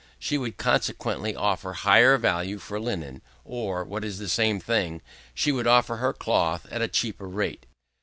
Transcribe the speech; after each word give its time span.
She 0.17 0.39
would 0.39 0.57
consequently 0.57 1.35
offer 1.35 1.69
a 1.69 1.73
higher 1.75 2.17
value 2.17 2.57
for 2.57 2.79
linen; 2.79 3.21
or, 3.45 3.83
what 3.83 4.03
is 4.03 4.17
the 4.17 4.27
same 4.29 4.59
thing, 4.59 5.03
she 5.35 5.51
would 5.51 5.67
offer 5.67 5.97
her 5.97 6.11
cloth 6.11 6.65
at 6.71 6.81
a 6.81 6.87
cheaper 6.87 7.27
rate. 7.27 7.67